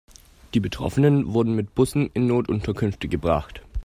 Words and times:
Die 0.55 0.59
Betroffenen 0.59 1.31
wurden 1.35 1.53
mit 1.53 1.75
Bussen 1.75 2.09
in 2.15 2.25
Notunterkünfte 2.25 3.07
gebracht. 3.07 3.61